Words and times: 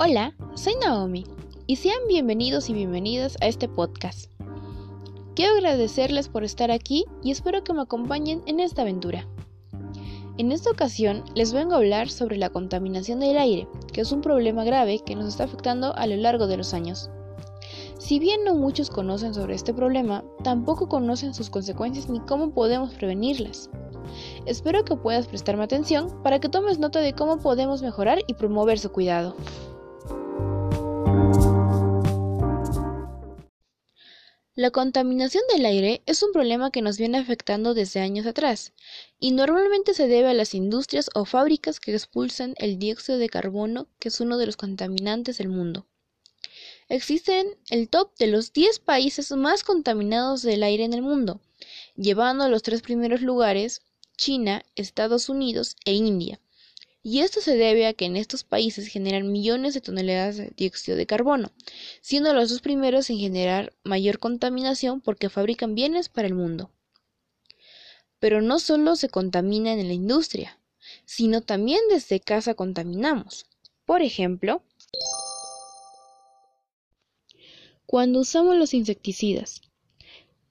Hola, 0.00 0.32
soy 0.54 0.74
Naomi 0.80 1.24
y 1.66 1.74
sean 1.74 1.98
bienvenidos 2.06 2.70
y 2.70 2.72
bienvenidas 2.72 3.36
a 3.40 3.48
este 3.48 3.66
podcast. 3.68 4.30
Quiero 5.34 5.54
agradecerles 5.54 6.28
por 6.28 6.44
estar 6.44 6.70
aquí 6.70 7.04
y 7.20 7.32
espero 7.32 7.64
que 7.64 7.72
me 7.72 7.82
acompañen 7.82 8.40
en 8.46 8.60
esta 8.60 8.82
aventura. 8.82 9.26
En 10.36 10.52
esta 10.52 10.70
ocasión 10.70 11.24
les 11.34 11.52
vengo 11.52 11.74
a 11.74 11.78
hablar 11.78 12.10
sobre 12.10 12.36
la 12.36 12.50
contaminación 12.50 13.18
del 13.18 13.38
aire, 13.38 13.66
que 13.92 14.02
es 14.02 14.12
un 14.12 14.20
problema 14.20 14.62
grave 14.62 15.00
que 15.00 15.16
nos 15.16 15.26
está 15.26 15.42
afectando 15.42 15.92
a 15.96 16.06
lo 16.06 16.14
largo 16.14 16.46
de 16.46 16.58
los 16.58 16.74
años. 16.74 17.10
Si 17.98 18.20
bien 18.20 18.44
no 18.44 18.54
muchos 18.54 18.90
conocen 18.90 19.34
sobre 19.34 19.56
este 19.56 19.74
problema, 19.74 20.22
tampoco 20.44 20.88
conocen 20.88 21.34
sus 21.34 21.50
consecuencias 21.50 22.08
ni 22.08 22.20
cómo 22.20 22.50
podemos 22.50 22.94
prevenirlas. 22.94 23.68
Espero 24.46 24.84
que 24.84 24.94
puedas 24.94 25.26
prestarme 25.26 25.64
atención 25.64 26.22
para 26.22 26.38
que 26.38 26.48
tomes 26.48 26.78
nota 26.78 27.00
de 27.00 27.14
cómo 27.14 27.38
podemos 27.38 27.82
mejorar 27.82 28.20
y 28.28 28.34
promover 28.34 28.78
su 28.78 28.92
cuidado. 28.92 29.34
La 34.58 34.72
contaminación 34.72 35.44
del 35.54 35.64
aire 35.66 36.02
es 36.06 36.20
un 36.24 36.32
problema 36.32 36.72
que 36.72 36.82
nos 36.82 36.98
viene 36.98 37.18
afectando 37.18 37.74
desde 37.74 38.00
años 38.00 38.26
atrás 38.26 38.72
y 39.20 39.30
normalmente 39.30 39.94
se 39.94 40.08
debe 40.08 40.30
a 40.30 40.34
las 40.34 40.52
industrias 40.52 41.10
o 41.14 41.24
fábricas 41.24 41.78
que 41.78 41.92
expulsan 41.92 42.54
el 42.56 42.76
dióxido 42.76 43.18
de 43.18 43.28
carbono, 43.28 43.86
que 44.00 44.08
es 44.08 44.20
uno 44.20 44.36
de 44.36 44.46
los 44.46 44.56
contaminantes 44.56 45.38
del 45.38 45.48
mundo. 45.48 45.86
Existen 46.88 47.56
el 47.70 47.88
top 47.88 48.16
de 48.18 48.26
los 48.26 48.52
10 48.52 48.80
países 48.80 49.30
más 49.30 49.62
contaminados 49.62 50.42
del 50.42 50.64
aire 50.64 50.82
en 50.82 50.92
el 50.92 51.02
mundo, 51.02 51.40
llevando 51.94 52.42
a 52.42 52.48
los 52.48 52.64
tres 52.64 52.82
primeros 52.82 53.22
lugares 53.22 53.82
China, 54.16 54.64
Estados 54.74 55.28
Unidos 55.28 55.76
e 55.84 55.92
India 55.92 56.40
y 57.08 57.20
esto 57.20 57.40
se 57.40 57.56
debe 57.56 57.86
a 57.86 57.94
que 57.94 58.04
en 58.04 58.18
estos 58.18 58.44
países 58.44 58.86
generan 58.86 59.32
millones 59.32 59.72
de 59.72 59.80
toneladas 59.80 60.36
de 60.36 60.52
dióxido 60.54 60.94
de 60.94 61.06
carbono, 61.06 61.52
siendo 62.02 62.34
los 62.34 62.50
dos 62.50 62.60
primeros 62.60 63.08
en 63.08 63.16
generar 63.16 63.72
mayor 63.82 64.18
contaminación 64.18 65.00
porque 65.00 65.30
fabrican 65.30 65.74
bienes 65.74 66.10
para 66.10 66.28
el 66.28 66.34
mundo. 66.34 66.70
Pero 68.18 68.42
no 68.42 68.58
solo 68.58 68.94
se 68.94 69.08
contamina 69.08 69.72
en 69.72 69.88
la 69.88 69.94
industria, 69.94 70.60
sino 71.06 71.40
también 71.40 71.80
desde 71.88 72.20
casa 72.20 72.52
contaminamos. 72.52 73.46
Por 73.86 74.02
ejemplo, 74.02 74.62
cuando 77.86 78.20
usamos 78.20 78.54
los 78.54 78.74
insecticidas. 78.74 79.62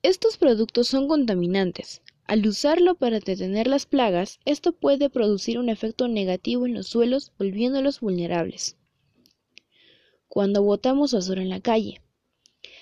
Estos 0.02 0.38
productos 0.38 0.88
son 0.88 1.08
contaminantes, 1.08 2.02
al 2.28 2.46
usarlo 2.46 2.96
para 2.96 3.22
detener 3.22 3.68
las 3.68 3.86
plagas, 3.86 4.40
esto 4.44 4.74
puede 4.74 5.10
producir 5.10 5.58
un 5.60 5.70
efecto 5.70 6.10
negativo 6.10 6.66
en 6.66 6.74
los 6.74 6.88
suelos, 6.88 7.32
volviéndolos 7.40 8.02
vulnerables. 8.02 8.76
Cuando 10.28 10.62
botamos 10.62 11.14
basura 11.14 11.42
en 11.42 11.48
la 11.48 11.62
calle. 11.62 12.02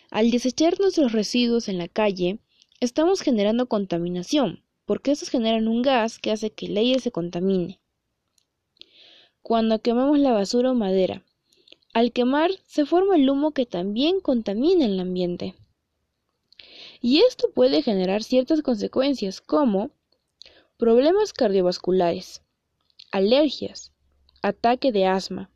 Al 0.10 0.32
desechar 0.32 0.80
nuestros 0.80 1.12
residuos 1.12 1.70
en 1.70 1.78
la 1.78 1.88
calle, 1.88 2.40
estamos 2.80 3.22
generando 3.22 3.68
contaminación, 3.68 4.64
porque 4.86 5.12
estos 5.12 5.30
generan 5.30 5.68
un 5.68 5.84
gas 5.84 6.18
que 6.18 6.32
hace 6.32 6.50
que 6.50 6.66
el 6.66 6.78
aire 6.78 7.00
se 7.00 7.12
contamine. 7.12 7.80
Cuando 9.44 9.80
quemamos 9.80 10.18
la 10.18 10.32
basura 10.32 10.72
o 10.72 10.76
madera. 10.76 11.24
Al 11.94 12.12
quemar 12.14 12.50
se 12.66 12.88
forma 12.88 13.16
el 13.16 13.30
humo 13.30 13.52
que 13.52 13.68
también 13.68 14.22
contamina 14.22 14.86
el 14.86 15.00
ambiente 15.00 15.54
y 17.06 17.20
esto 17.20 17.52
puede 17.52 17.84
generar 17.84 18.24
ciertas 18.24 18.64
consecuencias 18.64 19.40
como 19.40 19.92
problemas 20.76 21.34
cardiovasculares, 21.34 22.42
alergias, 23.12 23.92
ataque 24.42 24.92
de 24.92 25.06
asma, 25.06 25.52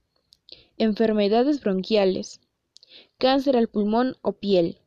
enfermedades 0.78 1.59
bronquiales, 1.59 2.40
cáncer 3.18 3.57
al 3.57 3.68
pulmón 3.68 4.16
o 4.22 4.34
piel, 4.34 4.78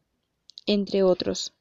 entre 0.66 1.03
otros. 1.03 1.53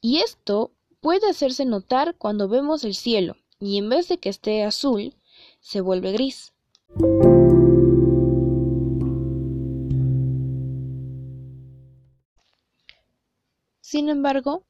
Y 0.00 0.18
esto 0.18 0.70
puede 1.00 1.28
hacerse 1.28 1.64
notar 1.64 2.14
cuando 2.16 2.46
vemos 2.46 2.84
el 2.84 2.94
cielo 2.94 3.38
y 3.58 3.78
en 3.78 3.88
vez 3.88 4.06
de 4.06 4.18
que 4.18 4.28
esté 4.28 4.62
azul, 4.62 5.16
se 5.58 5.80
vuelve 5.80 6.12
gris. 6.12 6.53
Sin 13.84 14.08
embargo, 14.08 14.64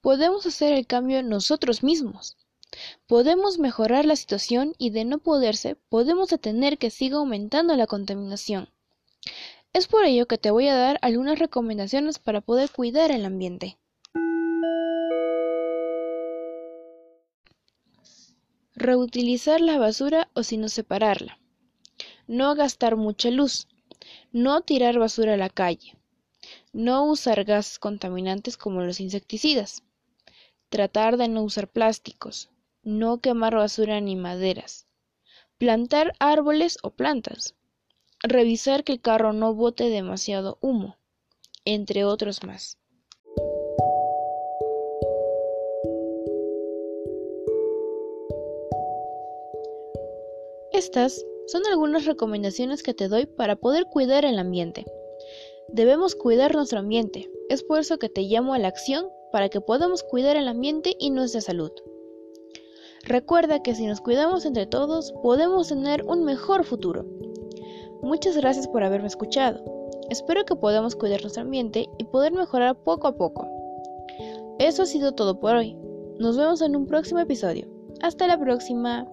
podemos 0.00 0.46
hacer 0.46 0.72
el 0.72 0.86
cambio 0.86 1.22
nosotros 1.22 1.82
mismos. 1.82 2.38
Podemos 3.06 3.58
mejorar 3.58 4.06
la 4.06 4.16
situación 4.16 4.72
y 4.78 4.88
de 4.88 5.04
no 5.04 5.18
poderse, 5.18 5.76
podemos 5.90 6.30
detener 6.30 6.78
que 6.78 6.88
siga 6.88 7.18
aumentando 7.18 7.76
la 7.76 7.86
contaminación. 7.86 8.70
Es 9.74 9.86
por 9.88 10.06
ello 10.06 10.26
que 10.26 10.38
te 10.38 10.50
voy 10.50 10.68
a 10.68 10.74
dar 10.74 10.98
algunas 11.02 11.38
recomendaciones 11.38 12.18
para 12.18 12.40
poder 12.40 12.70
cuidar 12.70 13.10
el 13.10 13.26
ambiente. 13.26 13.76
Reutilizar 18.74 19.60
la 19.60 19.76
basura 19.76 20.30
o 20.32 20.42
si 20.42 20.56
no 20.56 20.70
separarla. 20.70 21.38
No 22.26 22.54
gastar 22.54 22.96
mucha 22.96 23.30
luz. 23.30 23.68
No 24.32 24.62
tirar 24.62 24.98
basura 24.98 25.34
a 25.34 25.36
la 25.36 25.50
calle. 25.50 25.94
No 26.72 27.04
usar 27.04 27.44
gases 27.44 27.78
contaminantes 27.78 28.56
como 28.56 28.82
los 28.82 29.00
insecticidas. 29.00 29.82
Tratar 30.68 31.16
de 31.16 31.28
no 31.28 31.42
usar 31.42 31.68
plásticos. 31.68 32.50
No 32.82 33.20
quemar 33.20 33.54
basura 33.54 34.00
ni 34.00 34.16
maderas. 34.16 34.86
Plantar 35.58 36.12
árboles 36.18 36.78
o 36.82 36.90
plantas. 36.90 37.54
Revisar 38.22 38.84
que 38.84 38.92
el 38.92 39.00
carro 39.00 39.32
no 39.32 39.54
bote 39.54 39.90
demasiado 39.90 40.58
humo, 40.60 40.96
entre 41.64 42.04
otros 42.04 42.42
más. 42.44 42.78
Estas 50.72 51.24
son 51.46 51.66
algunas 51.66 52.04
recomendaciones 52.04 52.82
que 52.82 52.92
te 52.92 53.08
doy 53.08 53.24
para 53.24 53.56
poder 53.56 53.86
cuidar 53.86 54.24
el 54.24 54.38
ambiente. 54.38 54.84
Debemos 55.68 56.14
cuidar 56.14 56.54
nuestro 56.54 56.78
ambiente. 56.78 57.30
Es 57.48 57.62
por 57.62 57.80
eso 57.80 57.98
que 57.98 58.08
te 58.08 58.22
llamo 58.22 58.54
a 58.54 58.58
la 58.58 58.68
acción 58.68 59.08
para 59.32 59.48
que 59.48 59.60
podamos 59.60 60.02
cuidar 60.02 60.36
el 60.36 60.48
ambiente 60.48 60.96
y 60.98 61.10
nuestra 61.10 61.40
salud. 61.40 61.72
Recuerda 63.02 63.62
que 63.62 63.74
si 63.74 63.86
nos 63.86 64.00
cuidamos 64.00 64.44
entre 64.46 64.66
todos, 64.66 65.12
podemos 65.22 65.68
tener 65.68 66.04
un 66.04 66.24
mejor 66.24 66.64
futuro. 66.64 67.04
Muchas 68.02 68.36
gracias 68.36 68.66
por 68.68 68.82
haberme 68.82 69.08
escuchado. 69.08 69.62
Espero 70.10 70.44
que 70.44 70.56
podamos 70.56 70.94
cuidar 70.94 71.20
nuestro 71.20 71.42
ambiente 71.42 71.88
y 71.98 72.04
poder 72.04 72.32
mejorar 72.32 72.82
poco 72.82 73.08
a 73.08 73.16
poco. 73.16 73.48
Eso 74.58 74.82
ha 74.82 74.86
sido 74.86 75.12
todo 75.12 75.40
por 75.40 75.54
hoy. 75.54 75.76
Nos 76.18 76.36
vemos 76.36 76.62
en 76.62 76.76
un 76.76 76.86
próximo 76.86 77.20
episodio. 77.20 77.68
Hasta 78.00 78.26
la 78.26 78.38
próxima. 78.38 79.08